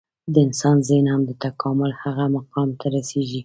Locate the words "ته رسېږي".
2.79-3.39